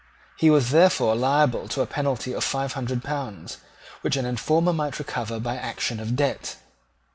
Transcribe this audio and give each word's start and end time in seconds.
He 0.35 0.49
was 0.49 0.71
therefore 0.71 1.13
liable 1.15 1.67
to 1.67 1.81
a 1.81 1.85
penalty 1.85 2.33
of 2.33 2.43
five 2.43 2.73
hundred 2.73 3.03
pounds, 3.03 3.57
which 4.01 4.15
an 4.17 4.25
informer 4.25 4.73
might 4.73 4.97
recover 4.97 5.39
by 5.39 5.55
action 5.57 5.99
of 5.99 6.15
debt. 6.15 6.55